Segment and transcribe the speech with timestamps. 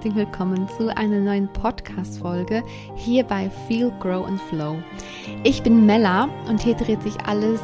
[0.00, 2.62] herzlich willkommen zu einer neuen Podcast-Folge
[2.96, 4.78] hier bei Feel, Grow and Flow.
[5.44, 7.60] Ich bin Mella und hier dreht sich alles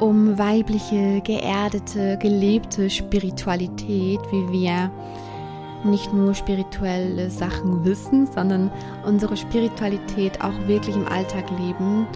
[0.00, 4.90] um weibliche, geerdete, gelebte Spiritualität, wie wir
[5.84, 8.70] nicht nur spirituelle Sachen wissen, sondern
[9.04, 12.06] unsere Spiritualität auch wirklich im Alltag leben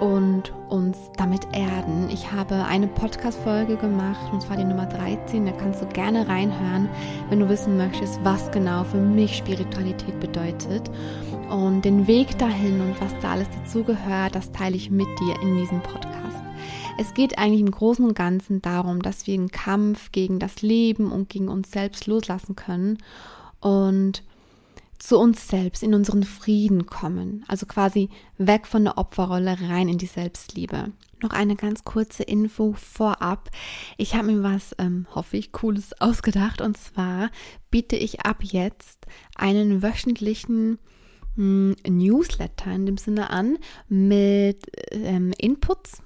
[0.00, 2.08] und uns damit erden.
[2.10, 5.46] Ich habe eine Podcast-Folge gemacht, und zwar die Nummer 13.
[5.46, 6.88] Da kannst du gerne reinhören,
[7.28, 10.90] wenn du wissen möchtest, was genau für mich Spiritualität bedeutet.
[11.50, 15.56] Und den Weg dahin und was da alles dazugehört, das teile ich mit dir in
[15.56, 16.36] diesem Podcast.
[17.00, 21.12] Es geht eigentlich im Großen und Ganzen darum, dass wir den Kampf gegen das Leben
[21.12, 22.98] und gegen uns selbst loslassen können
[23.60, 24.22] und
[24.98, 27.44] zu uns selbst, in unseren Frieden kommen.
[27.48, 30.92] Also quasi weg von der Opferrolle rein in die Selbstliebe.
[31.22, 33.50] Noch eine ganz kurze Info vorab.
[33.96, 36.60] Ich habe mir was, ähm, hoffe ich, Cooles ausgedacht.
[36.60, 37.30] Und zwar
[37.70, 40.78] biete ich ab jetzt einen wöchentlichen
[41.36, 46.02] mh, hm, Newsletter in dem Sinne an mit ähm, Inputs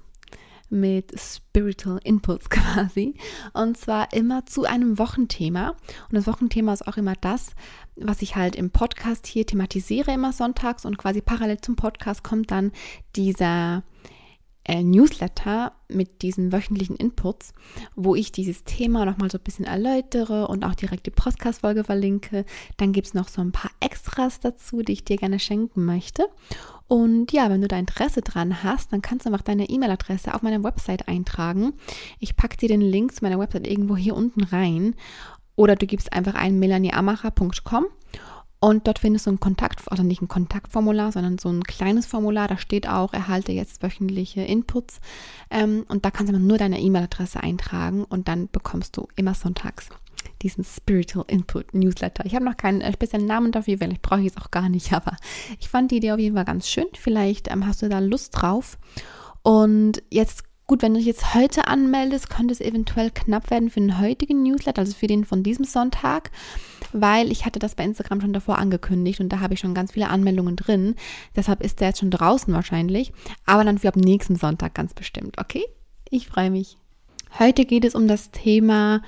[0.73, 3.15] mit Spiritual Inputs quasi.
[3.53, 5.71] Und zwar immer zu einem Wochenthema.
[5.71, 7.55] Und das Wochenthema ist auch immer das,
[7.97, 10.85] was ich halt im Podcast hier thematisiere, immer sonntags.
[10.85, 12.73] Und quasi parallel zum Podcast kommt dann
[13.17, 13.83] dieser
[14.65, 17.53] äh, Newsletter mit diesen wöchentlichen Inputs,
[17.97, 22.45] wo ich dieses Thema nochmal so ein bisschen erläutere und auch direkt die Podcast-Folge verlinke.
[22.77, 26.27] Dann gibt es noch so ein paar Extras dazu, die ich dir gerne schenken möchte.
[26.87, 30.43] Und ja, wenn du da Interesse dran hast, dann kannst du einfach deine E-Mail-Adresse auf
[30.43, 31.73] meiner Website eintragen.
[32.21, 34.95] Ich packe dir den Link zu meiner Website irgendwo hier unten rein.
[35.63, 37.87] Oder du gibst einfach ein melanieamacher.com
[38.59, 42.49] und dort findest du ein Kontakt, also nicht ein Kontaktformular, sondern so ein kleines Formular.
[42.49, 45.01] Da steht auch, erhalte jetzt wöchentliche Inputs.
[45.53, 49.89] Ähm, und da kannst du nur deine E-Mail-Adresse eintragen und dann bekommst du immer sonntags
[50.43, 52.27] diesen Spiritual Input Newsletter.
[52.27, 54.93] Ich habe noch keinen äh, speziellen Namen dafür, weil ich brauche es auch gar nicht,
[54.93, 55.17] aber
[55.61, 56.87] ich fand die Idee auf jeden Fall ganz schön.
[56.95, 58.79] Vielleicht ähm, hast du da Lust drauf.
[59.45, 63.81] Und jetzt Gut, wenn du dich jetzt heute anmeldest, könnte es eventuell knapp werden für
[63.81, 66.31] den heutigen Newsletter, also für den von diesem Sonntag
[66.93, 69.93] weil ich hatte das bei Instagram schon davor angekündigt und da habe ich schon ganz
[69.93, 70.95] viele Anmeldungen drin.
[71.35, 73.13] Deshalb ist der jetzt schon draußen wahrscheinlich,
[73.47, 75.65] aber dann für ab nächsten Sonntag ganz bestimmt, okay?
[76.11, 76.77] Ich freue mich.
[77.39, 79.03] Heute geht es um das Thema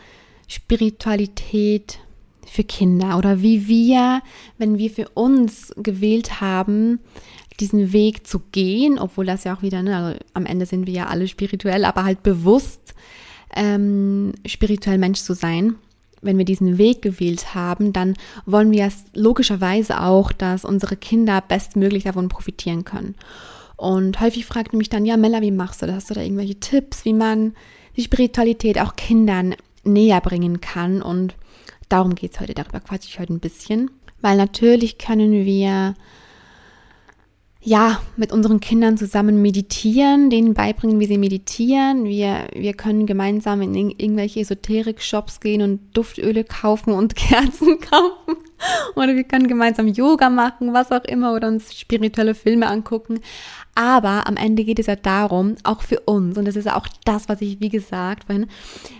[0.48, 1.98] Spiritualität
[2.47, 4.22] für Kinder oder wie wir,
[4.59, 7.00] wenn wir für uns gewählt haben,
[7.60, 10.94] diesen Weg zu gehen, obwohl das ja auch wieder, ne, also am Ende sind wir
[10.94, 12.94] ja alle spirituell, aber halt bewusst
[13.54, 15.76] ähm, spirituell Mensch zu sein,
[16.25, 18.15] wenn wir diesen Weg gewählt haben, dann
[18.47, 23.15] wollen wir logischerweise auch, dass unsere Kinder bestmöglich davon profitieren können.
[23.76, 25.97] Und häufig fragt mich dann, ja, Mella, wie machst du das?
[25.97, 27.54] Hast du da irgendwelche Tipps, wie man
[27.97, 29.54] die Spiritualität auch Kindern
[29.84, 31.03] näher bringen kann?
[31.03, 31.34] Und
[31.88, 33.91] darum geht es heute, darüber quatsche ich heute ein bisschen.
[34.21, 35.94] Weil natürlich können wir
[37.67, 42.05] ja, mit unseren Kindern zusammen meditieren, denen beibringen, wie sie meditieren.
[42.05, 48.37] Wir, wir können gemeinsam in irgendwelche Esoterik-Shops gehen und Duftöle kaufen und Kerzen kaufen.
[48.97, 53.21] Oder wir können gemeinsam Yoga machen, was auch immer, oder uns spirituelle Filme angucken.
[53.75, 57.31] Aber am Ende geht es ja darum, auch für uns, und das ist auch das,
[57.31, 58.47] was ich, wie gesagt, wenn,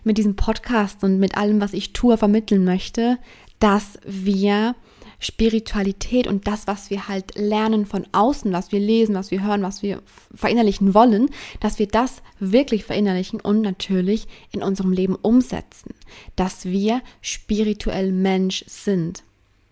[0.05, 3.19] mit diesem Podcast und mit allem, was ich tue, vermitteln möchte,
[3.61, 4.75] dass wir
[5.25, 9.63] Spiritualität und das, was wir halt lernen von außen, was wir lesen, was wir hören,
[9.63, 10.03] was wir
[10.35, 11.31] verinnerlichen wollen,
[11.61, 15.95] dass wir das wirklich verinnerlichen und natürlich in unserem Leben umsetzen,
[16.37, 19.23] dass wir spirituell Mensch sind.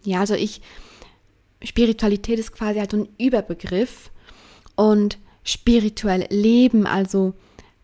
[0.04, 0.62] Ja, also ich,
[1.62, 4.10] Spiritualität ist quasi halt ein Überbegriff
[4.74, 7.34] und spirituell leben, also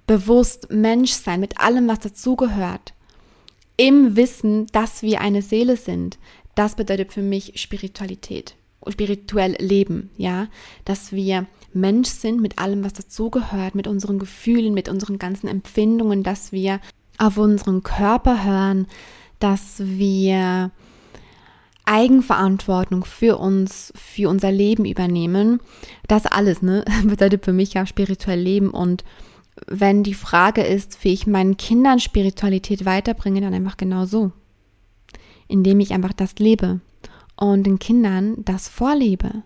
[0.07, 2.95] bewusst Mensch sein mit allem, was dazugehört,
[3.77, 6.19] im Wissen, dass wir eine Seele sind,
[6.59, 8.57] das bedeutet für mich Spiritualität,
[8.89, 10.49] spirituell leben, ja,
[10.85, 16.25] dass wir Mensch sind mit allem, was dazugehört, mit unseren Gefühlen, mit unseren ganzen Empfindungen,
[16.25, 16.81] dass wir
[17.17, 18.89] auf unseren Körper hören,
[19.39, 20.73] dass wir
[21.85, 25.61] Eigenverantwortung für uns, für unser Leben übernehmen.
[26.09, 28.71] Das alles, ne, bedeutet für mich ja spirituell leben.
[28.71, 29.05] Und
[29.69, 34.33] wenn die Frage ist, wie ich meinen Kindern Spiritualität weiterbringe, dann einfach genau so
[35.49, 36.81] indem ich einfach das lebe
[37.37, 39.43] und den Kindern das vorlebe.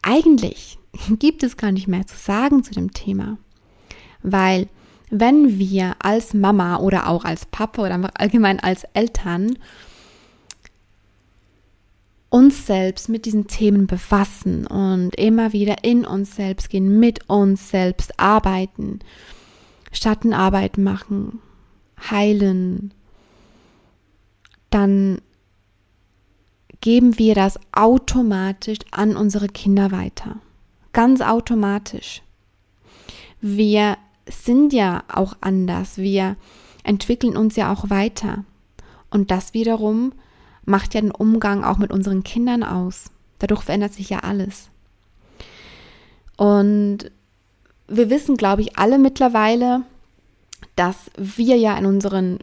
[0.00, 0.78] Eigentlich
[1.18, 3.38] gibt es gar nicht mehr zu sagen zu dem Thema,
[4.22, 4.68] weil
[5.10, 9.58] wenn wir als Mama oder auch als Papa oder allgemein als Eltern
[12.30, 17.68] uns selbst mit diesen Themen befassen und immer wieder in uns selbst gehen, mit uns
[17.68, 19.00] selbst arbeiten,
[19.92, 21.40] Schattenarbeit machen,
[22.10, 22.94] heilen,
[24.74, 25.20] dann
[26.80, 30.36] geben wir das automatisch an unsere Kinder weiter.
[30.92, 32.22] Ganz automatisch.
[33.40, 33.96] Wir
[34.28, 35.98] sind ja auch anders.
[35.98, 36.36] Wir
[36.84, 38.44] entwickeln uns ja auch weiter.
[39.10, 40.12] Und das wiederum
[40.64, 43.10] macht ja den Umgang auch mit unseren Kindern aus.
[43.38, 44.70] Dadurch verändert sich ja alles.
[46.36, 47.10] Und
[47.88, 49.82] wir wissen, glaube ich, alle mittlerweile,
[50.76, 52.38] dass wir ja in unseren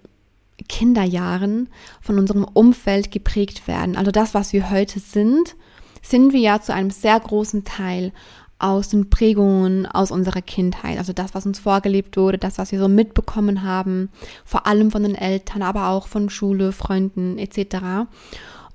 [0.68, 1.70] Kinderjahren
[2.02, 3.96] von unserem Umfeld geprägt werden.
[3.96, 5.56] Also das, was wir heute sind,
[6.02, 8.12] sind wir ja zu einem sehr großen Teil
[8.60, 10.98] aus den Prägungen aus unserer Kindheit.
[10.98, 14.10] Also das, was uns vorgelebt wurde, das, was wir so mitbekommen haben,
[14.44, 18.08] vor allem von den Eltern, aber auch von Schule, Freunden etc.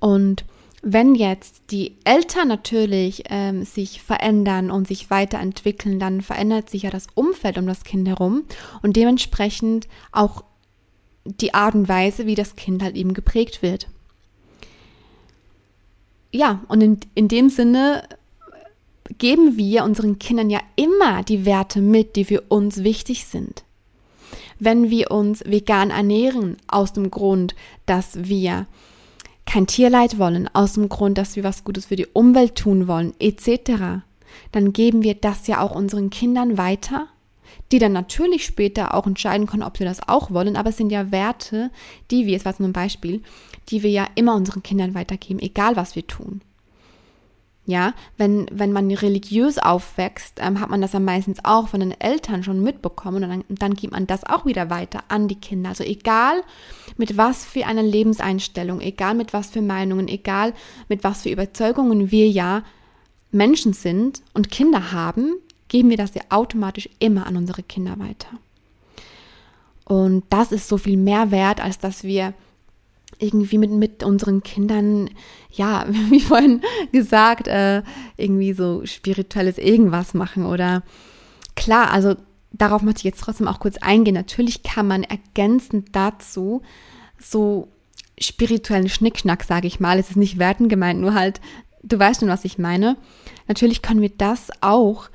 [0.01, 0.45] Und
[0.83, 6.91] wenn jetzt die Eltern natürlich ähm, sich verändern und sich weiterentwickeln, dann verändert sich ja
[6.91, 8.45] das Umfeld um das Kind herum
[8.83, 10.45] und dementsprechend auch
[11.25, 13.89] die Art und Weise, wie das Kind halt eben geprägt wird.
[16.31, 18.03] Ja, und in, in dem Sinne
[19.19, 23.65] geben wir unseren Kindern ja immer die Werte mit, die für uns wichtig sind.
[24.59, 27.55] Wenn wir uns vegan ernähren, aus dem Grund,
[27.87, 28.67] dass wir
[29.47, 33.15] kein Tierleid wollen, aus dem Grund, dass wir was Gutes für die Umwelt tun wollen,
[33.19, 34.03] etc.,
[34.53, 37.09] dann geben wir das ja auch unseren Kindern weiter,
[37.73, 40.91] die dann natürlich später auch entscheiden können, ob sie das auch wollen, aber es sind
[40.91, 41.71] ja Werte,
[42.11, 43.23] die wir, jetzt war nur ein Beispiel,
[43.69, 46.41] die wir ja immer unseren Kindern weitergeben, egal was wir tun.
[47.67, 51.99] Ja, wenn, wenn man religiös aufwächst, ähm, hat man das ja meistens auch von den
[51.99, 55.71] Eltern schon mitbekommen und dann, dann gibt man das auch wieder weiter an die Kinder.
[55.71, 56.43] Also egal
[56.99, 60.53] mit was für einer Lebenseinstellung, egal mit was für Meinungen, egal
[60.91, 62.65] mit was für Überzeugungen wir ja
[63.31, 65.35] Menschen sind und Kinder haben,
[65.69, 68.29] geben wir das ja automatisch immer an unsere Kinder weiter.
[69.85, 72.35] Und das ist so viel mehr wert, als dass wir
[73.19, 75.11] irgendwie mit, mit unseren Kindern,
[75.51, 76.63] ja, wie vorhin
[76.93, 77.83] gesagt, äh,
[78.17, 80.83] irgendwie so spirituelles irgendwas machen oder
[81.55, 82.17] klar, also
[82.53, 84.15] darauf möchte ich jetzt trotzdem auch kurz eingehen.
[84.15, 86.63] Natürlich kann man ergänzend dazu
[87.19, 87.69] so
[88.19, 91.41] spirituellen Schnickschnack, sage ich mal, es ist nicht werten gemeint, nur halt,
[91.83, 92.97] du weißt schon, was ich meine.
[93.49, 95.09] Natürlich können wir das auch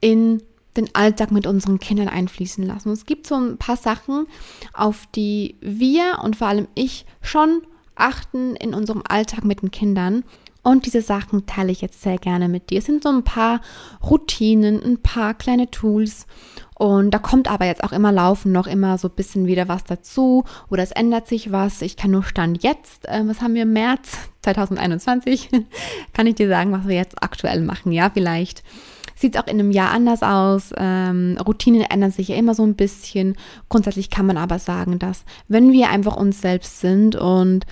[0.00, 0.42] in
[0.76, 2.90] den Alltag mit unseren Kindern einfließen lassen.
[2.90, 4.26] Es gibt so ein paar Sachen,
[4.72, 7.62] auf die wir und vor allem ich schon
[7.96, 10.24] achten in unserem Alltag mit den Kindern.
[10.62, 12.80] Und diese Sachen teile ich jetzt sehr gerne mit dir.
[12.80, 13.62] Es sind so ein paar
[14.02, 16.26] Routinen, ein paar kleine Tools.
[16.74, 19.84] Und da kommt aber jetzt auch immer laufen noch immer so ein bisschen wieder was
[19.84, 21.82] dazu oder es ändert sich was.
[21.82, 25.50] Ich kann nur Stand jetzt, äh, was haben wir im März 2021,
[26.14, 27.92] kann ich dir sagen, was wir jetzt aktuell machen.
[27.92, 28.62] Ja, vielleicht
[29.20, 30.72] sieht es auch in einem Jahr anders aus.
[30.76, 33.36] Ähm, Routinen ändern sich ja immer so ein bisschen.
[33.68, 37.66] Grundsätzlich kann man aber sagen, dass wenn wir einfach uns selbst sind und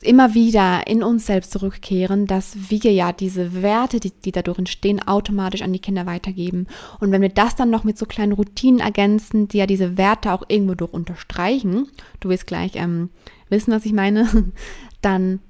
[0.00, 5.06] immer wieder in uns selbst zurückkehren, dass wir ja diese Werte, die, die dadurch entstehen,
[5.06, 6.66] automatisch an die Kinder weitergeben.
[7.00, 10.32] Und wenn wir das dann noch mit so kleinen Routinen ergänzen, die ja diese Werte
[10.32, 11.88] auch irgendwo durch unterstreichen,
[12.20, 13.10] du wirst gleich ähm,
[13.50, 14.26] wissen, was ich meine,
[15.02, 15.40] dann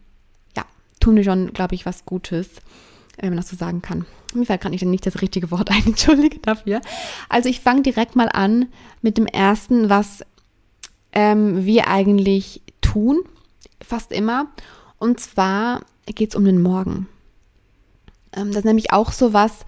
[0.56, 0.65] ja,
[0.99, 2.50] tun wir schon, glaube ich, was Gutes,
[3.21, 4.05] wenn man das so sagen kann.
[4.35, 6.80] Mir fällt gerade nicht, das richtige Wort ein, entschuldige dafür.
[7.28, 8.66] Also ich fange direkt mal an
[9.02, 10.25] mit dem ersten, was
[11.12, 13.20] ähm, wir eigentlich tun,
[13.80, 14.49] fast immer.
[14.99, 17.08] Und zwar geht es um den Morgen.
[18.32, 19.64] Ähm, das ist nämlich auch so was,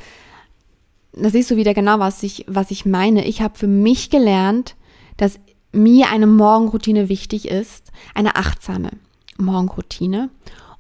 [1.12, 3.26] da siehst du wieder genau, was ich, was ich meine.
[3.26, 4.76] Ich habe für mich gelernt,
[5.16, 5.38] dass
[5.72, 8.90] mir eine Morgenroutine wichtig ist, eine achtsame
[9.38, 10.30] Morgenroutine.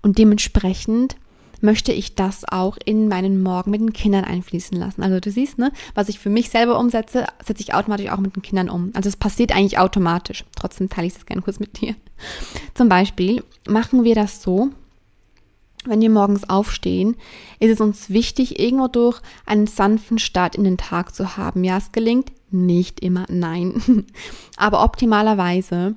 [0.02, 1.16] Und dementsprechend
[1.60, 5.02] möchte ich das auch in meinen Morgen mit den Kindern einfließen lassen.
[5.02, 8.36] Also du siehst, ne, was ich für mich selber umsetze, setze ich automatisch auch mit
[8.36, 8.90] den Kindern um.
[8.94, 10.44] Also es passiert eigentlich automatisch.
[10.56, 11.94] Trotzdem teile ich es gerne kurz mit dir.
[12.74, 14.70] Zum Beispiel machen wir das so,
[15.86, 17.16] wenn wir morgens aufstehen,
[17.58, 21.64] ist es uns wichtig, irgendwo durch einen sanften Start in den Tag zu haben.
[21.64, 24.04] Ja, es gelingt nicht immer, nein.
[24.56, 25.94] Aber optimalerweise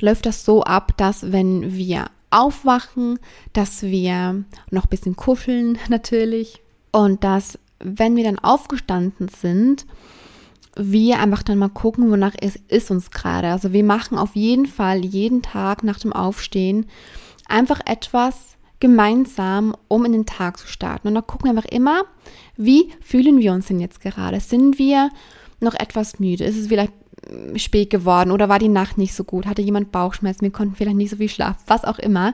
[0.00, 3.18] läuft das so ab, dass wenn wir aufwachen,
[3.52, 6.62] dass wir noch ein bisschen kuscheln natürlich
[6.92, 9.86] und dass, wenn wir dann aufgestanden sind,
[10.76, 13.48] wir einfach dann mal gucken, wonach es ist uns gerade.
[13.48, 16.86] Also wir machen auf jeden Fall jeden Tag nach dem Aufstehen
[17.48, 21.08] einfach etwas gemeinsam, um in den Tag zu starten.
[21.08, 22.02] Und da gucken wir einfach immer,
[22.56, 24.40] wie fühlen wir uns denn jetzt gerade?
[24.40, 25.10] Sind wir
[25.64, 26.44] noch etwas müde?
[26.44, 26.92] Ist es vielleicht
[27.56, 30.96] spät geworden oder war die Nacht nicht so gut, hatte jemand Bauchschmerzen, wir konnten vielleicht
[30.96, 32.32] nicht so viel schlafen, was auch immer.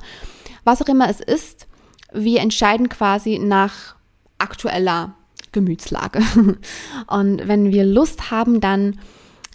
[0.64, 1.66] Was auch immer es ist,
[2.12, 3.94] wir entscheiden quasi nach
[4.38, 5.14] aktueller
[5.52, 6.20] Gemütslage.
[7.06, 8.98] Und wenn wir Lust haben, dann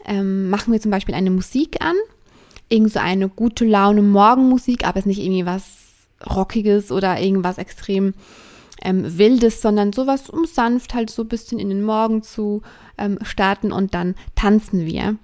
[0.05, 1.95] ähm, machen wir zum Beispiel eine Musik an,
[2.69, 5.63] irgend so eine gute Laune Morgenmusik, aber es ist nicht irgendwie was
[6.25, 8.13] Rockiges oder irgendwas extrem
[8.81, 12.61] ähm, Wildes, sondern sowas, um sanft halt so ein bisschen in den Morgen zu
[12.97, 15.17] ähm, starten und dann tanzen wir.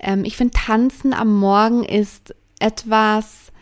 [0.00, 3.52] Ähm, ich finde, Tanzen am Morgen ist etwas,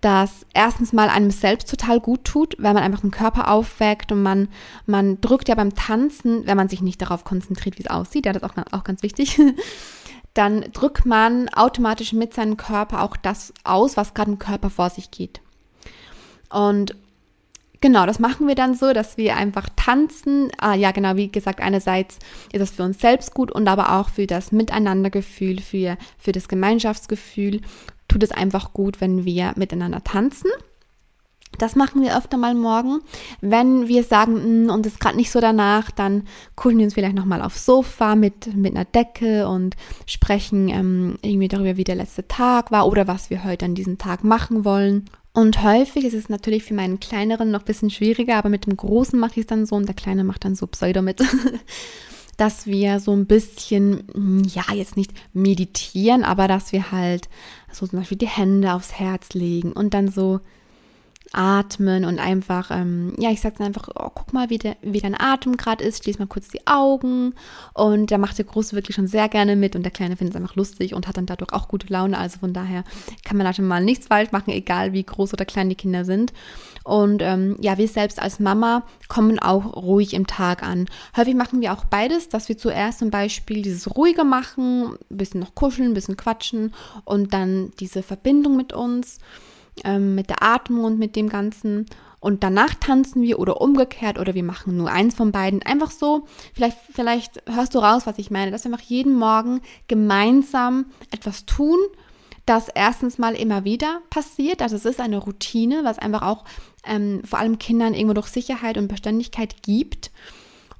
[0.00, 4.22] das erstens mal einem selbst total gut tut, weil man einfach den Körper aufweckt und
[4.22, 4.48] man,
[4.86, 8.32] man drückt ja beim Tanzen, wenn man sich nicht darauf konzentriert, wie es aussieht, ja,
[8.32, 9.38] das ist auch, auch ganz wichtig,
[10.34, 14.88] dann drückt man automatisch mit seinem Körper auch das aus, was gerade im Körper vor
[14.88, 15.40] sich geht.
[16.50, 16.96] Und
[17.80, 20.50] genau, das machen wir dann so, dass wir einfach tanzen.
[20.58, 22.18] Ah, ja, genau, wie gesagt, einerseits
[22.52, 26.48] ist das für uns selbst gut und aber auch für das Miteinandergefühl, für, für das
[26.48, 27.60] Gemeinschaftsgefühl
[28.08, 30.50] tut es einfach gut, wenn wir miteinander tanzen.
[31.58, 33.00] Das machen wir öfter mal morgen.
[33.40, 36.94] Wenn wir sagen, mm, und es ist gerade nicht so danach, dann kuscheln wir uns
[36.94, 41.96] vielleicht nochmal aufs Sofa mit, mit einer Decke und sprechen ähm, irgendwie darüber, wie der
[41.96, 45.10] letzte Tag war oder was wir heute an diesem Tag machen wollen.
[45.32, 48.76] Und häufig ist es natürlich für meinen Kleineren noch ein bisschen schwieriger, aber mit dem
[48.76, 51.22] Großen mache ich es dann so und der Kleine macht dann so Pseudo mit.
[52.36, 57.28] dass wir so ein bisschen, hm, ja, jetzt nicht meditieren, aber dass wir halt
[57.70, 60.40] so zum Beispiel die Hände aufs Herz legen und dann so
[61.32, 65.18] atmen und einfach, ähm, ja, ich sag's einfach, oh, guck mal, wie, der, wie dein
[65.18, 67.34] Atem gerade ist, schließ mal kurz die Augen.
[67.72, 70.40] Und da macht der Große wirklich schon sehr gerne mit und der Kleine findet es
[70.40, 72.82] einfach lustig und hat dann dadurch auch gute Laune, also von daher
[73.24, 76.04] kann man da schon mal nichts falsch machen, egal wie groß oder klein die Kinder
[76.04, 76.32] sind.
[76.82, 80.86] Und ähm, ja, wir selbst als Mama kommen auch ruhig im Tag an.
[81.16, 85.40] Häufig machen wir auch beides, dass wir zuerst zum Beispiel dieses ruhige machen, ein bisschen
[85.40, 89.18] noch kuscheln, ein bisschen quatschen und dann diese Verbindung mit uns
[89.84, 91.86] ähm, mit der Atmung und mit dem Ganzen.
[92.20, 95.62] Und danach tanzen wir oder umgekehrt oder wir machen nur eins von beiden.
[95.62, 99.62] Einfach so, vielleicht, vielleicht hörst du raus, was ich meine, dass wir einfach jeden Morgen
[99.88, 101.78] gemeinsam etwas tun,
[102.44, 104.60] das erstens mal immer wieder passiert.
[104.60, 106.44] Also es ist eine Routine, was einfach auch
[106.84, 110.10] ähm, vor allem Kindern irgendwo durch Sicherheit und Beständigkeit gibt.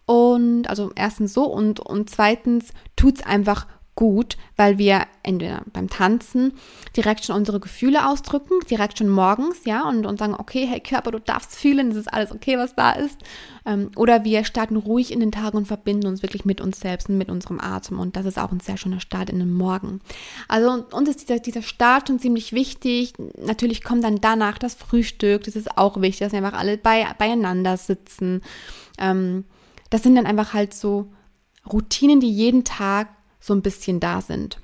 [0.05, 5.91] Und also erstens so und, und zweitens tut es einfach gut, weil wir entweder beim
[5.91, 6.53] Tanzen
[6.97, 11.11] direkt schon unsere Gefühle ausdrücken, direkt schon morgens, ja, und, und sagen, okay, hey Körper,
[11.11, 13.19] du darfst fühlen, es ist alles okay, was da ist.
[13.67, 17.09] Ähm, oder wir starten ruhig in den Tag und verbinden uns wirklich mit uns selbst
[17.09, 17.99] und mit unserem Atem.
[17.99, 20.01] Und das ist auch ein sehr schöner Start in den Morgen.
[20.49, 23.13] Also uns ist dieser, dieser Start schon ziemlich wichtig.
[23.39, 27.07] Natürlich kommt dann danach das Frühstück, das ist auch wichtig, dass wir einfach alle bei,
[27.19, 28.41] beieinander sitzen.
[28.99, 29.45] Ähm,
[29.91, 31.13] das sind dann einfach halt so
[31.71, 33.09] Routinen, die jeden Tag
[33.41, 34.59] so ein bisschen da sind.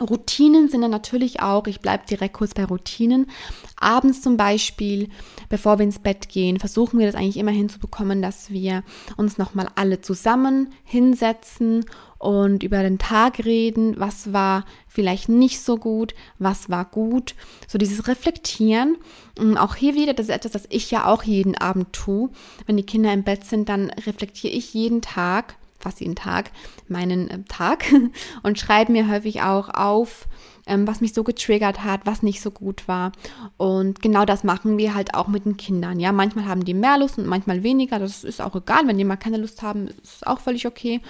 [0.00, 3.30] Routinen sind dann natürlich auch, ich bleibe direkt kurz bei Routinen.
[3.76, 5.08] Abends zum Beispiel,
[5.48, 8.82] bevor wir ins Bett gehen, versuchen wir das eigentlich immer hinzubekommen, dass wir
[9.16, 11.84] uns nochmal alle zusammen hinsetzen
[12.18, 17.36] und über den Tag reden, was war vielleicht nicht so gut, was war gut.
[17.68, 18.96] So dieses Reflektieren.
[19.38, 22.30] Und auch hier wieder, das ist etwas, das ich ja auch jeden Abend tue.
[22.66, 26.50] Wenn die Kinder im Bett sind, dann reflektiere ich jeden Tag fast jeden Tag
[26.88, 27.84] meinen äh, Tag
[28.42, 30.26] und schreibe mir häufig auch auf,
[30.66, 33.12] ähm, was mich so getriggert hat, was nicht so gut war.
[33.56, 36.00] Und genau das machen wir halt auch mit den Kindern.
[36.00, 37.98] Ja, manchmal haben die mehr Lust und manchmal weniger.
[37.98, 38.86] Das ist auch egal.
[38.86, 41.00] Wenn die mal keine Lust haben, ist auch völlig okay.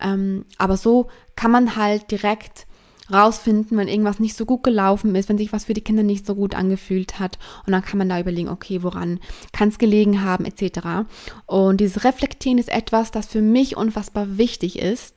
[0.00, 2.66] Ähm, aber so kann man halt direkt
[3.12, 6.26] rausfinden, wenn irgendwas nicht so gut gelaufen ist, wenn sich was für die Kinder nicht
[6.26, 7.38] so gut angefühlt hat.
[7.66, 9.20] Und dann kann man da überlegen, okay, woran
[9.52, 11.06] kann es gelegen haben, etc.
[11.46, 15.16] Und dieses Reflektieren ist etwas, das für mich unfassbar wichtig ist,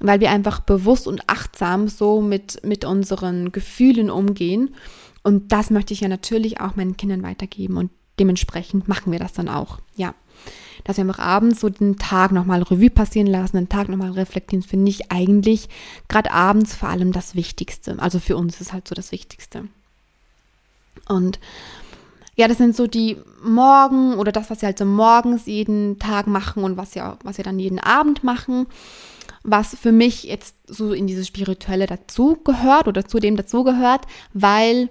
[0.00, 4.74] weil wir einfach bewusst und achtsam so mit, mit unseren Gefühlen umgehen.
[5.22, 7.76] Und das möchte ich ja natürlich auch meinen Kindern weitergeben.
[7.76, 9.78] Und dementsprechend machen wir das dann auch.
[9.96, 10.14] Ja
[10.88, 14.62] dass wir einfach abends so den Tag nochmal Revue passieren lassen, den Tag nochmal reflektieren,
[14.62, 15.68] finde ich eigentlich
[16.08, 17.96] gerade abends vor allem das Wichtigste.
[17.98, 19.68] Also für uns ist halt so das Wichtigste.
[21.06, 21.40] Und
[22.36, 26.26] ja, das sind so die Morgen oder das, was wir halt so morgens jeden Tag
[26.26, 28.66] machen und was wir, was wir dann jeden Abend machen,
[29.42, 33.66] was für mich jetzt so in diese Spirituelle dazu gehört oder zu dem dazu
[34.32, 34.88] weil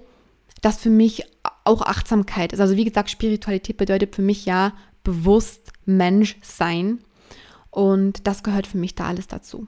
[0.62, 1.24] das für mich
[1.64, 2.60] auch Achtsamkeit ist.
[2.60, 4.74] Also wie gesagt, Spiritualität bedeutet für mich ja
[5.08, 7.00] bewusst Mensch sein.
[7.72, 9.66] Und das gehört für mich da alles dazu.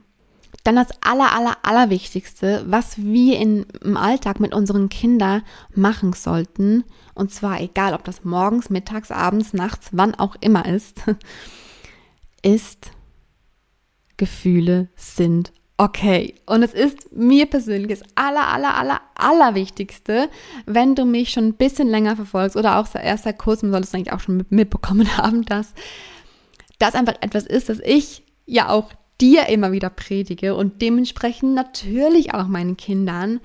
[0.65, 5.43] Dann das aller, aller, allerwichtigste, was wir in, im Alltag mit unseren Kindern
[5.73, 6.83] machen sollten,
[7.15, 11.03] und zwar egal, ob das morgens, mittags, abends, nachts, wann auch immer ist,
[12.41, 12.91] ist,
[14.17, 16.35] Gefühle sind okay.
[16.45, 20.29] Und es ist mir persönlich das aller, aller, aller, allerwichtigste,
[20.65, 23.97] wenn du mich schon ein bisschen länger verfolgst oder auch erst seit kurzem solltest du
[23.97, 25.73] eigentlich auch schon mitbekommen haben, dass
[26.77, 32.33] das einfach etwas ist, das ich ja auch dir immer wieder predige und dementsprechend natürlich
[32.33, 33.39] auch meinen Kindern.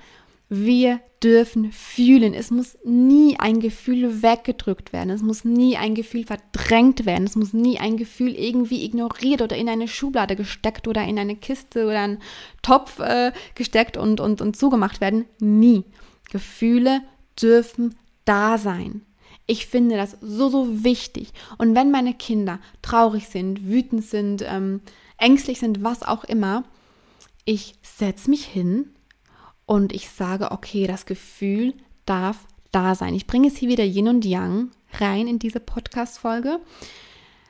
[0.49, 2.35] Wir dürfen fühlen.
[2.35, 5.09] Es muss nie ein Gefühl weggedrückt werden.
[5.09, 7.25] Es muss nie ein Gefühl verdrängt werden.
[7.25, 11.35] Es muss nie ein Gefühl irgendwie ignoriert oder in eine Schublade gesteckt oder in eine
[11.35, 12.21] Kiste oder einen
[12.61, 15.25] Topf äh, gesteckt und, und, und zugemacht werden.
[15.39, 15.83] Nie.
[16.31, 17.01] Gefühle
[17.41, 19.01] dürfen da sein.
[19.47, 21.31] Ich finde das so, so wichtig.
[21.57, 24.81] Und wenn meine Kinder traurig sind, wütend sind, ähm,
[25.17, 26.65] ängstlich sind, was auch immer,
[27.45, 28.94] ich setze mich hin
[29.65, 31.73] und ich sage, okay, das Gefühl
[32.05, 33.15] darf da sein.
[33.15, 36.59] Ich bringe es hier wieder Yin und Yang rein in diese Podcast-Folge.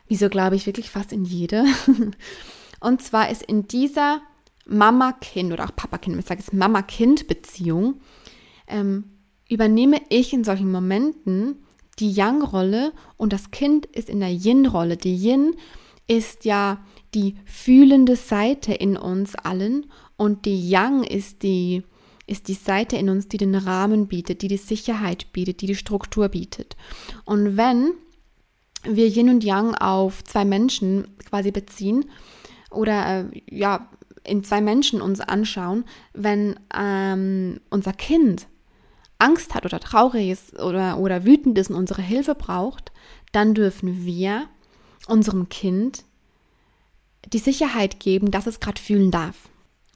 [0.07, 1.65] Wieso glaube ich wirklich fast in jede?
[2.79, 4.21] Und zwar ist in dieser
[4.67, 7.95] Mama-Kind oder auch Papa-Kind, ich sage es Mama-Kind-Beziehung,
[8.67, 9.05] ähm,
[9.49, 11.65] übernehme ich in solchen Momenten
[11.99, 14.97] die Yang-Rolle und das Kind ist in der Yin-Rolle.
[14.97, 15.55] Die Yin
[16.07, 21.83] ist ja die fühlende Seite in uns allen und die Yang ist die
[22.27, 25.75] ist die Seite in uns, die den Rahmen bietet, die die Sicherheit bietet, die die
[25.75, 26.75] Struktur bietet.
[27.23, 27.93] Und wenn
[28.83, 32.05] wir Yin und Yang auf zwei Menschen quasi beziehen
[32.71, 33.89] oder äh, ja
[34.23, 38.47] in zwei Menschen uns anschauen, wenn ähm, unser Kind
[39.19, 42.91] Angst hat oder traurig ist oder, oder wütend ist und unsere Hilfe braucht,
[43.31, 44.47] dann dürfen wir
[45.07, 46.03] unserem Kind
[47.31, 49.49] die Sicherheit geben, dass es gerade fühlen darf.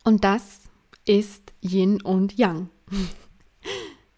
[0.04, 0.62] Und das
[1.06, 2.70] ist Yin und Yang.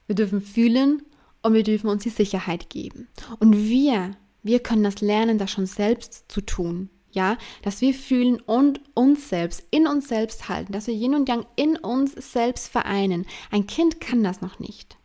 [0.07, 1.03] Wir dürfen fühlen
[1.41, 3.07] und wir dürfen uns die Sicherheit geben.
[3.39, 4.11] Und wir,
[4.43, 6.89] wir können das lernen, das schon selbst zu tun.
[7.13, 11.27] Ja, dass wir fühlen und uns selbst, in uns selbst halten, dass wir Yin und
[11.27, 13.25] Yang in uns selbst vereinen.
[13.51, 14.97] Ein Kind kann das noch nicht.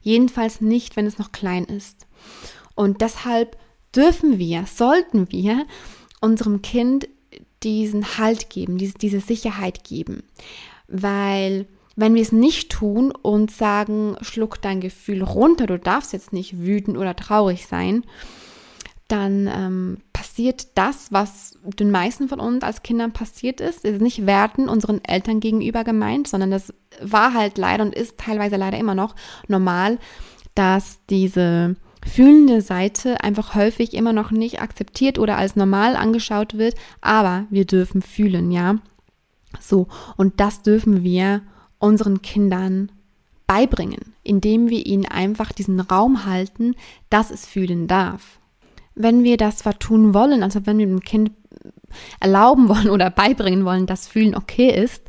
[0.00, 2.06] Jedenfalls nicht, wenn es noch klein ist.
[2.74, 3.58] Und deshalb
[3.94, 5.66] dürfen wir, sollten wir
[6.20, 7.08] unserem Kind
[7.62, 10.22] diesen Halt geben, diese, diese Sicherheit geben.
[10.88, 16.32] Weil wenn wir es nicht tun und sagen, schluck dein Gefühl runter, du darfst jetzt
[16.32, 18.04] nicht wütend oder traurig sein,
[19.08, 23.84] dann ähm, passiert das, was den meisten von uns als Kindern passiert ist.
[23.84, 28.18] Es ist nicht Werten unseren Eltern gegenüber gemeint, sondern das war halt leider und ist
[28.18, 29.16] teilweise leider immer noch
[29.48, 29.98] normal,
[30.54, 31.74] dass diese
[32.06, 37.64] fühlende Seite einfach häufig immer noch nicht akzeptiert oder als normal angeschaut wird, aber wir
[37.64, 38.76] dürfen fühlen, ja.
[39.60, 41.42] So, und das dürfen wir
[41.78, 42.90] unseren Kindern
[43.46, 46.74] beibringen, indem wir ihnen einfach diesen Raum halten,
[47.10, 48.38] dass es fühlen darf.
[48.94, 51.30] Wenn wir das vertun wollen, also wenn wir dem Kind
[52.20, 55.02] erlauben wollen oder beibringen wollen, dass Fühlen okay ist,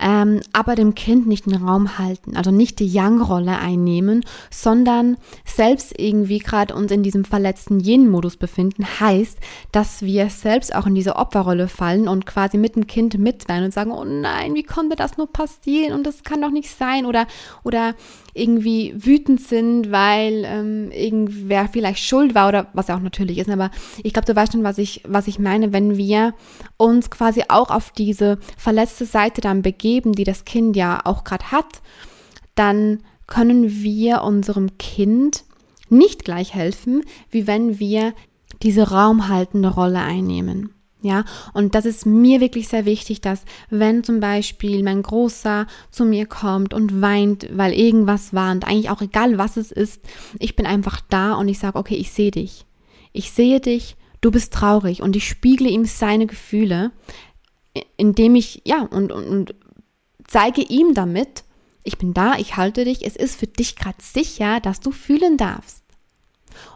[0.00, 5.98] ähm, aber dem Kind nicht den Raum halten, also nicht die Yang-Rolle einnehmen, sondern selbst
[5.98, 9.38] irgendwie gerade uns in diesem verletzten Yin-Modus befinden, heißt,
[9.72, 13.74] dass wir selbst auch in diese Opferrolle fallen und quasi mit dem Kind mitweinen und
[13.74, 17.26] sagen, oh nein, wie konnte das nur passieren und das kann doch nicht sein oder,
[17.62, 17.94] oder
[18.34, 23.50] irgendwie wütend sind, weil ähm, irgendwer vielleicht schuld war oder was ja auch natürlich ist.
[23.50, 23.70] Aber
[24.02, 26.34] ich glaube, du weißt schon, was ich, was ich meine, wenn wir
[26.76, 31.50] uns quasi auch auf diese verletzte Seite dann begeben, die das Kind ja auch gerade
[31.50, 31.82] hat,
[32.54, 35.44] dann können wir unserem Kind
[35.88, 38.12] nicht gleich helfen, wie wenn wir
[38.62, 40.74] diese raumhaltende Rolle einnehmen.
[41.02, 46.04] Ja, und das ist mir wirklich sehr wichtig, dass wenn zum Beispiel mein Großer zu
[46.04, 50.02] mir kommt und weint, weil irgendwas war und eigentlich auch egal was es ist,
[50.38, 52.66] ich bin einfach da und ich sage, okay, ich sehe dich.
[53.12, 56.92] Ich sehe dich, du bist traurig und ich spiegle ihm seine Gefühle,
[57.96, 59.54] indem ich, ja, und, und, und
[60.26, 61.44] zeige ihm damit,
[61.82, 65.38] ich bin da, ich halte dich, es ist für dich gerade sicher, dass du fühlen
[65.38, 65.82] darfst.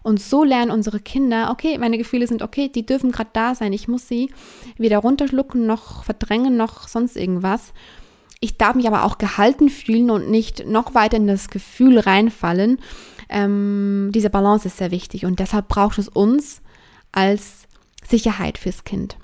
[0.03, 3.73] Und so lernen unsere Kinder, okay, meine Gefühle sind okay, die dürfen gerade da sein.
[3.73, 4.31] Ich muss sie
[4.77, 7.73] weder runterschlucken noch verdrängen noch sonst irgendwas.
[8.41, 12.79] Ich darf mich aber auch gehalten fühlen und nicht noch weiter in das Gefühl reinfallen.
[13.29, 16.61] Ähm, diese Balance ist sehr wichtig und deshalb braucht es uns
[17.13, 17.67] als
[18.07, 19.17] Sicherheit fürs Kind.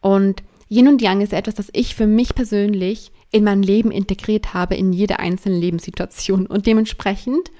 [0.00, 4.54] Und Yin und Yang ist etwas, das ich für mich persönlich in mein Leben integriert
[4.54, 6.46] habe, in jede einzelne Lebenssituation.
[6.46, 7.50] Und dementsprechend,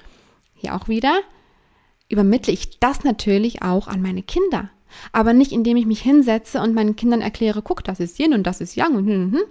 [0.53, 1.19] hier auch wieder,
[2.11, 4.69] übermittle ich das natürlich auch an meine Kinder.
[5.11, 8.43] Aber nicht, indem ich mich hinsetze und meinen Kindern erkläre, guck, das ist Yin und
[8.43, 9.41] das ist Yang hm, hm, hm,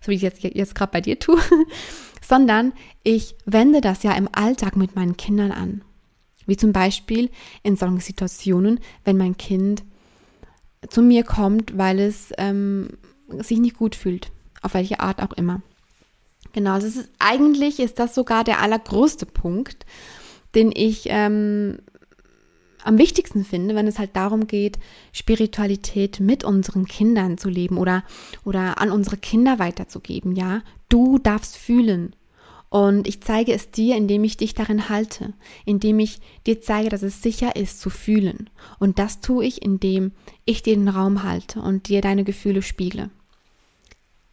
[0.00, 1.38] so wie ich jetzt, jetzt gerade bei dir tue,
[2.26, 5.82] sondern ich wende das ja im Alltag mit meinen Kindern an.
[6.46, 7.30] Wie zum Beispiel
[7.62, 9.84] in solchen Situationen, wenn mein Kind
[10.88, 12.88] zu mir kommt, weil es ähm,
[13.28, 14.30] sich nicht gut fühlt,
[14.62, 15.60] auf welche Art auch immer.
[16.52, 19.84] Genau, also ist, eigentlich ist das sogar der allergrößte Punkt,
[20.54, 21.78] den ich ähm,
[22.84, 24.78] am wichtigsten finde, wenn es halt darum geht,
[25.12, 28.04] Spiritualität mit unseren Kindern zu leben oder,
[28.44, 30.62] oder an unsere Kinder weiterzugeben, ja.
[30.88, 32.14] Du darfst fühlen.
[32.70, 35.32] Und ich zeige es dir, indem ich dich darin halte,
[35.64, 38.50] indem ich dir zeige, dass es sicher ist zu fühlen.
[38.78, 40.12] Und das tue ich, indem
[40.44, 43.10] ich dir den Raum halte und dir deine Gefühle spiegle.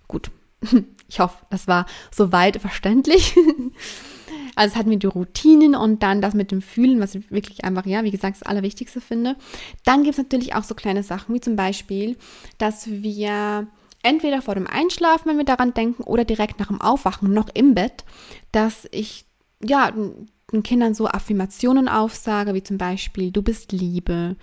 [0.07, 0.31] Gut,
[1.07, 3.35] ich hoffe, das war soweit verständlich.
[4.55, 7.63] Also es hatten wir die Routinen und dann das mit dem Fühlen, was ich wirklich
[7.63, 9.35] einfach, ja, wie gesagt, das Allerwichtigste finde.
[9.83, 12.17] Dann gibt es natürlich auch so kleine Sachen, wie zum Beispiel,
[12.57, 13.67] dass wir
[14.03, 17.73] entweder vor dem Einschlafen, wenn wir daran denken, oder direkt nach dem Aufwachen, noch im
[17.73, 18.05] Bett,
[18.51, 19.25] dass ich
[19.63, 19.91] ja
[20.55, 24.35] den Kindern so Affirmationen aufsage, wie zum Beispiel, du bist Liebe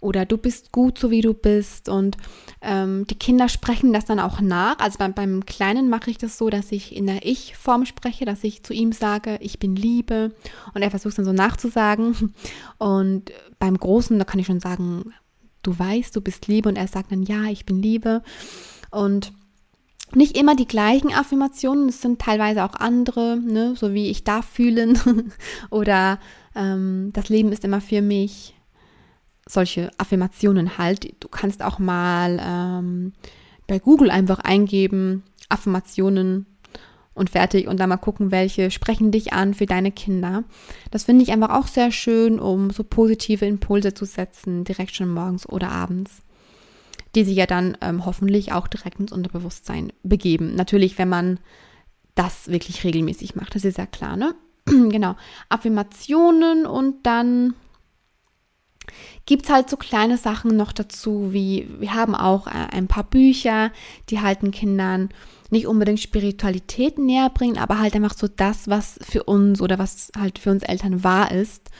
[0.00, 1.88] oder du bist gut, so wie du bist.
[1.88, 2.16] Und
[2.60, 4.78] ähm, die Kinder sprechen das dann auch nach.
[4.78, 8.44] Also beim, beim Kleinen mache ich das so, dass ich in der Ich-Form spreche, dass
[8.44, 10.34] ich zu ihm sage, ich bin Liebe.
[10.74, 12.34] Und er versucht dann so nachzusagen.
[12.78, 15.14] Und beim Großen, da kann ich schon sagen,
[15.62, 16.68] du weißt, du bist Liebe.
[16.68, 18.22] Und er sagt dann, ja, ich bin Liebe.
[18.90, 19.32] Und
[20.16, 23.74] nicht immer die gleichen Affirmationen, es sind teilweise auch andere, ne?
[23.76, 24.98] so wie ich darf fühlen
[25.70, 26.18] oder
[26.54, 28.54] ähm, das Leben ist immer für mich.
[29.46, 31.22] Solche Affirmationen halt.
[31.22, 33.12] Du kannst auch mal ähm,
[33.66, 36.46] bei Google einfach eingeben, Affirmationen
[37.12, 40.44] und fertig und dann mal gucken, welche sprechen dich an für deine Kinder.
[40.90, 45.10] Das finde ich einfach auch sehr schön, um so positive Impulse zu setzen, direkt schon
[45.10, 46.23] morgens oder abends
[47.14, 50.54] die sich ja dann ähm, hoffentlich auch direkt ins Unterbewusstsein begeben.
[50.54, 51.38] Natürlich, wenn man
[52.14, 54.34] das wirklich regelmäßig macht, das ist ja klar, ne?
[54.64, 55.16] genau.
[55.48, 57.54] Affirmationen und dann
[59.26, 63.04] gibt es halt so kleine Sachen noch dazu, wie wir haben auch äh, ein paar
[63.04, 63.72] Bücher,
[64.10, 65.08] die halten Kindern
[65.50, 70.10] nicht unbedingt Spiritualität näher bringen, aber halt einfach so das, was für uns oder was
[70.18, 71.70] halt für uns Eltern wahr ist.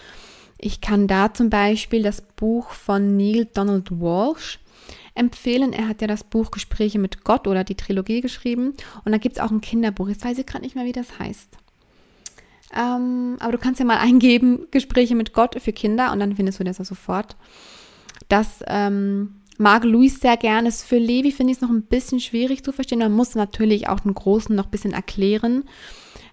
[0.58, 4.60] Ich kann da zum Beispiel das Buch von Neil Donald Walsh
[5.14, 5.72] empfehlen.
[5.72, 8.74] Er hat ja das Buch Gespräche mit Gott oder die Trilogie geschrieben.
[9.04, 10.08] Und da gibt es auch ein Kinderbuch.
[10.08, 11.56] Jetzt weiß ich gerade nicht mehr, wie das heißt.
[12.76, 16.60] Ähm, aber du kannst ja mal eingeben, Gespräche mit Gott für Kinder und dann findest
[16.60, 17.36] du das ja sofort.
[18.28, 20.72] Das ähm, mag Luis sehr gerne.
[20.72, 22.98] Für Levi finde ich es noch ein bisschen schwierig zu verstehen.
[22.98, 25.64] Man muss natürlich auch den Großen noch ein bisschen erklären,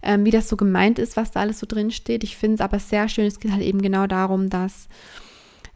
[0.01, 2.23] ähm, wie das so gemeint ist, was da alles so drin steht.
[2.23, 3.25] Ich finde es aber sehr schön.
[3.25, 4.87] Es geht halt eben genau darum, dass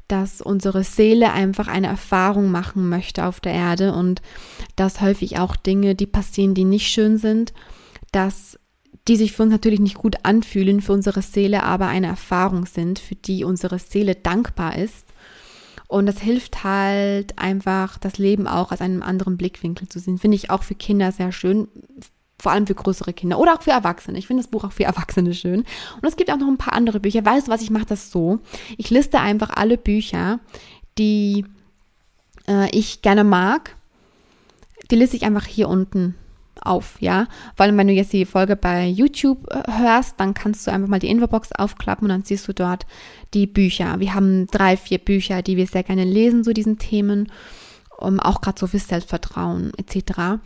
[0.08, 4.22] dass unsere Seele einfach eine Erfahrung machen möchte auf der Erde und
[4.76, 7.54] dass häufig auch Dinge, die passieren, die nicht schön sind,
[8.12, 8.60] dass
[9.08, 13.00] die sich für uns natürlich nicht gut anfühlen, für unsere Seele aber eine Erfahrung sind,
[13.00, 15.06] für die unsere Seele dankbar ist.
[15.88, 20.18] Und das hilft halt einfach, das Leben auch aus einem anderen Blickwinkel zu sehen.
[20.18, 21.68] Finde ich auch für Kinder sehr schön
[22.40, 24.18] vor allem für größere Kinder oder auch für Erwachsene.
[24.18, 25.60] Ich finde das Buch auch für Erwachsene schön.
[25.60, 27.26] Und es gibt auch noch ein paar andere Bücher.
[27.26, 28.40] Weißt du was, ich mache das so.
[28.78, 30.40] Ich liste einfach alle Bücher,
[30.98, 31.46] die
[32.48, 33.76] äh, ich gerne mag.
[34.92, 36.16] Die liste ich einfach hier unten
[36.62, 37.28] auf, ja.
[37.56, 40.88] Vor allem, wenn du jetzt die Folge bei YouTube äh, hörst, dann kannst du einfach
[40.88, 42.86] mal die Infobox aufklappen und dann siehst du dort
[43.34, 44.00] die Bücher.
[44.00, 47.32] Wir haben drei, vier Bücher, die wir sehr gerne lesen zu diesen Themen.
[47.98, 50.42] Um, auch gerade so für Selbstvertrauen etc.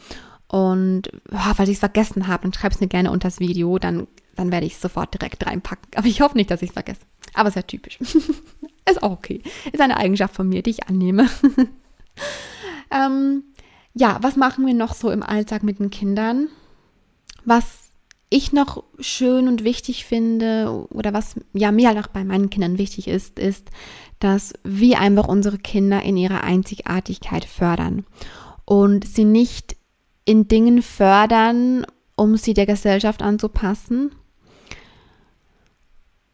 [0.49, 3.77] Und oh, falls ich es vergessen habe, dann schreib es mir gerne unter das Video,
[3.77, 5.87] dann, dann werde ich es sofort direkt reinpacken.
[5.95, 7.01] Aber ich hoffe nicht, dass ich es vergesse.
[7.35, 7.99] Aber ist ja typisch.
[8.89, 9.41] ist auch okay.
[9.71, 11.29] Ist eine Eigenschaft von mir, die ich annehme.
[12.91, 13.43] ähm,
[13.93, 16.47] ja, was machen wir noch so im Alltag mit den Kindern?
[17.45, 17.89] Was
[18.31, 22.77] ich noch schön und wichtig finde oder was ja mir halt auch bei meinen Kindern
[22.77, 23.69] wichtig ist, ist,
[24.19, 28.05] dass wir einfach unsere Kinder in ihrer Einzigartigkeit fördern
[28.65, 29.78] und sie nicht
[30.29, 34.11] in Dingen fördern, um sie der Gesellschaft anzupassen,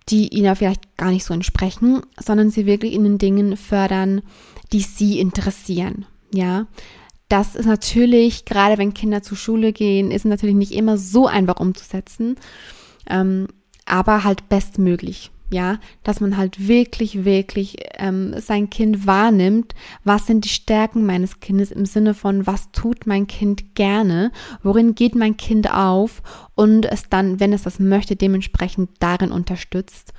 [0.09, 4.21] die ihnen vielleicht gar nicht so entsprechen, sondern sie wirklich in den Dingen fördern,
[4.73, 6.05] die sie interessieren.
[6.33, 6.67] Ja,
[7.29, 11.61] das ist natürlich, gerade wenn Kinder zur Schule gehen, ist natürlich nicht immer so einfach
[11.61, 12.35] umzusetzen,
[13.09, 13.47] ähm,
[13.85, 20.43] aber halt bestmöglich ja, dass man halt wirklich, wirklich ähm, sein Kind wahrnimmt, was sind
[20.43, 24.31] die Stärken meines Kindes im Sinne von, was tut mein Kind gerne,
[24.63, 26.21] worin geht mein Kind auf
[26.55, 30.13] und es dann, wenn es das möchte, dementsprechend darin unterstützt.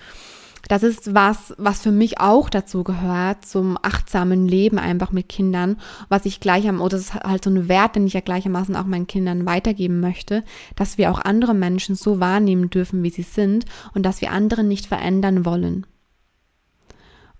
[0.69, 5.79] Das ist was, was für mich auch dazu gehört, zum achtsamen Leben einfach mit Kindern,
[6.09, 8.75] was ich gleich am, oder das ist halt so ein Wert, den ich ja gleichermaßen
[8.75, 10.43] auch meinen Kindern weitergeben möchte,
[10.75, 14.65] dass wir auch andere Menschen so wahrnehmen dürfen, wie sie sind und dass wir andere
[14.65, 15.87] nicht verändern wollen.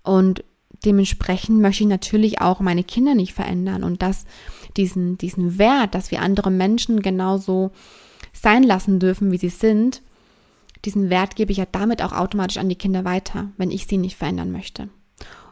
[0.03, 0.45] Und
[0.85, 4.25] dementsprechend möchte ich natürlich auch meine Kinder nicht verändern und dass
[4.77, 7.71] diesen, diesen Wert, dass wir andere Menschen genauso
[8.31, 10.01] sein lassen dürfen, wie sie sind,
[10.85, 13.97] diesen Wert gebe ich ja damit auch automatisch an die Kinder weiter, wenn ich sie
[13.97, 14.89] nicht verändern möchte.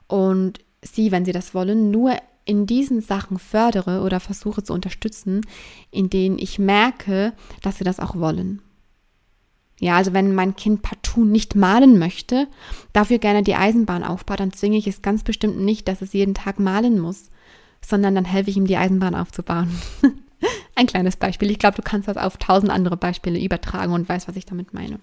[0.07, 5.41] Und sie, wenn sie das wollen, nur in diesen Sachen fördere oder versuche zu unterstützen,
[5.89, 8.61] in denen ich merke, dass sie das auch wollen.
[9.79, 12.47] Ja, also wenn mein Kind partout nicht malen möchte,
[12.93, 16.33] dafür gerne die Eisenbahn aufbaut, dann zwinge ich es ganz bestimmt nicht, dass es jeden
[16.33, 17.29] Tag malen muss,
[17.83, 19.69] sondern dann helfe ich ihm, die Eisenbahn aufzubauen.
[20.75, 21.51] Ein kleines Beispiel.
[21.51, 24.73] Ich glaube, du kannst das auf tausend andere Beispiele übertragen und weißt, was ich damit
[24.73, 24.99] meine.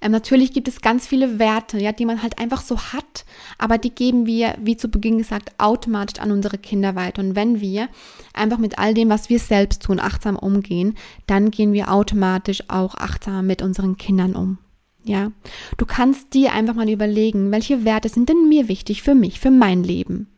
[0.00, 3.24] Ähm, natürlich gibt es ganz viele Werte, ja, die man halt einfach so hat,
[3.56, 7.22] aber die geben wir, wie zu Beginn gesagt, automatisch an unsere Kinder weiter.
[7.22, 7.88] Und wenn wir
[8.34, 10.94] einfach mit all dem, was wir selbst tun, achtsam umgehen,
[11.26, 14.58] dann gehen wir automatisch auch achtsam mit unseren Kindern um.
[15.06, 15.32] Ja,
[15.76, 19.50] du kannst dir einfach mal überlegen, welche Werte sind denn mir wichtig für mich, für
[19.50, 20.28] mein Leben?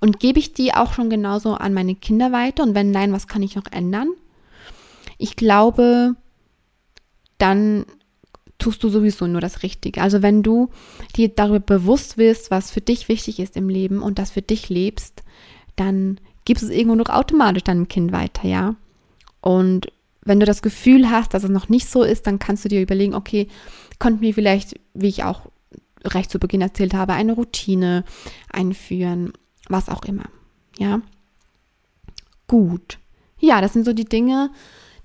[0.00, 2.62] Und gebe ich die auch schon genauso an meine Kinder weiter?
[2.62, 4.08] Und wenn nein, was kann ich noch ändern?
[5.16, 6.16] Ich glaube,
[7.38, 7.84] dann
[8.58, 10.02] tust du sowieso nur das Richtige.
[10.02, 10.70] Also wenn du
[11.16, 14.68] dir darüber bewusst wirst, was für dich wichtig ist im Leben und das für dich
[14.68, 15.22] lebst,
[15.76, 18.74] dann gibst es irgendwo noch automatisch deinem Kind weiter, ja.
[19.40, 19.92] Und
[20.24, 22.82] wenn du das Gefühl hast, dass es noch nicht so ist, dann kannst du dir
[22.82, 23.48] überlegen, okay,
[23.98, 25.42] konnten wir vielleicht, wie ich auch
[26.04, 28.04] recht zu Beginn erzählt habe, eine Routine
[28.50, 29.32] einführen,
[29.68, 30.24] was auch immer,
[30.78, 31.00] ja.
[32.46, 32.98] Gut.
[33.38, 34.50] Ja, das sind so die Dinge,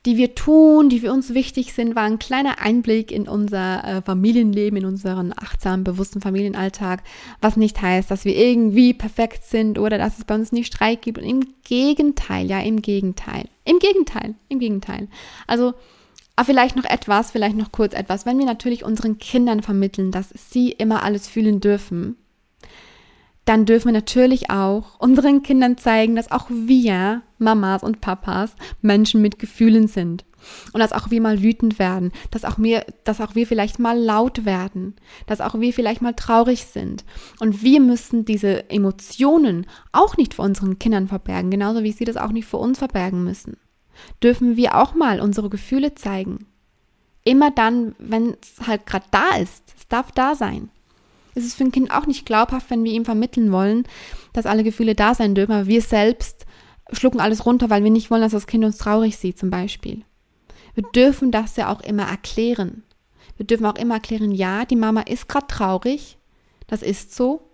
[0.06, 4.02] die wir tun, die für uns wichtig sind, war ein kleiner Einblick in unser äh,
[4.02, 7.04] Familienleben, in unseren achtsamen, bewussten Familienalltag,
[7.39, 11.02] was nicht heißt, dass wir irgendwie perfekt sind oder dass es bei uns nicht Streit
[11.02, 11.20] gibt.
[11.20, 13.46] Und im Gegenteil, ja, im Gegenteil.
[13.63, 15.08] Im Gegenteil, im Gegenteil.
[15.48, 15.74] Also,
[16.36, 18.26] aber ah, vielleicht noch etwas, vielleicht noch kurz etwas.
[18.26, 22.18] Wenn wir natürlich unseren Kindern vermitteln, dass sie immer alles fühlen dürfen,
[23.46, 29.22] dann dürfen wir natürlich auch unseren Kindern zeigen, dass auch wir, Mamas und Papas, Menschen
[29.22, 30.24] mit Gefühlen sind.
[30.74, 33.98] Und dass auch wir mal wütend werden, dass auch wir, dass auch wir vielleicht mal
[33.98, 37.06] laut werden, dass auch wir vielleicht mal traurig sind.
[37.40, 42.18] Und wir müssen diese Emotionen auch nicht vor unseren Kindern verbergen, genauso wie sie das
[42.18, 43.56] auch nicht vor uns verbergen müssen.
[44.22, 46.46] Dürfen wir auch mal unsere Gefühle zeigen.
[47.24, 49.74] Immer dann, wenn es halt gerade da ist.
[49.78, 50.70] Es darf da sein
[51.36, 53.86] ist es für ein Kind auch nicht glaubhaft, wenn wir ihm vermitteln wollen,
[54.34, 56.46] dass alle Gefühle da sein dürfen, aber wir selbst
[56.91, 60.04] schlucken alles runter, weil wir nicht wollen, dass das Kind uns traurig sieht, zum Beispiel.
[60.76, 62.84] Wir dürfen das ja auch immer erklären.
[63.38, 66.17] Wir dürfen auch immer erklären, ja, die Mama ist gerade traurig,
[66.67, 67.50] das ist so,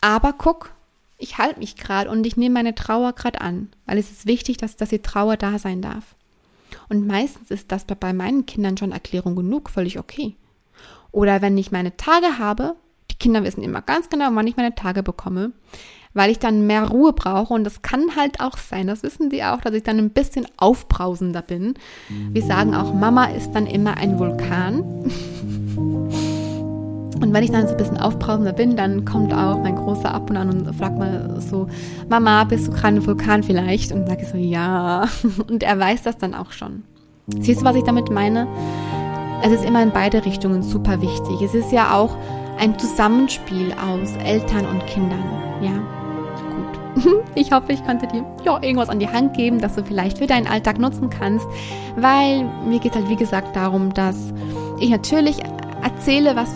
[0.00, 0.74] aber guck,
[1.16, 4.56] ich halte mich gerade und ich nehme meine Trauer gerade an, weil es ist wichtig,
[4.56, 6.14] dass, dass die Trauer da sein darf.
[6.88, 10.36] Und meistens ist das bei meinen Kindern schon Erklärung genug, völlig okay.
[11.14, 12.74] Oder wenn ich meine Tage habe,
[13.10, 15.52] die Kinder wissen immer ganz genau, wann ich meine Tage bekomme,
[16.12, 17.54] weil ich dann mehr Ruhe brauche.
[17.54, 20.46] Und das kann halt auch sein, das wissen die auch, dass ich dann ein bisschen
[20.56, 21.74] aufbrausender bin.
[22.08, 24.82] Wir sagen auch, Mama ist dann immer ein Vulkan.
[27.20, 30.28] Und wenn ich dann so ein bisschen aufbrausender bin, dann kommt auch mein Großer ab
[30.28, 31.68] und an und fragt mal so,
[32.10, 33.92] Mama, bist du gerade ein Vulkan vielleicht?
[33.92, 35.08] Und sage ich so, ja.
[35.48, 36.82] Und er weiß das dann auch schon.
[37.28, 38.46] Siehst du, was ich damit meine?
[39.44, 41.42] Es ist immer in beide Richtungen super wichtig.
[41.42, 42.16] Es ist ja auch
[42.58, 45.22] ein Zusammenspiel aus Eltern und Kindern.
[45.60, 45.72] Ja,
[46.94, 47.24] gut.
[47.34, 50.26] Ich hoffe, ich konnte dir ja, irgendwas an die Hand geben, das du vielleicht für
[50.26, 51.46] deinen Alltag nutzen kannst,
[51.96, 54.32] weil mir geht halt wie gesagt darum, dass
[54.80, 55.40] ich natürlich
[55.82, 56.50] erzähle, was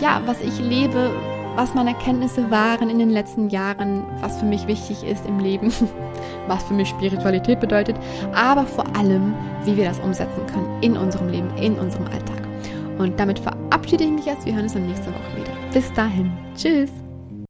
[0.00, 1.10] ja, was ich lebe,
[1.56, 5.72] was meine Erkenntnisse waren in den letzten Jahren, was für mich wichtig ist im Leben,
[6.50, 7.96] was für mich Spiritualität bedeutet,
[8.34, 9.34] aber vor allem,
[9.64, 12.46] wie wir das umsetzen können in unserem Leben, in unserem Alltag.
[12.98, 14.44] Und damit verabschiede ich mich jetzt.
[14.44, 15.52] Wir hören uns dann nächste Woche wieder.
[15.72, 16.30] Bis dahin.
[16.54, 16.99] Tschüss.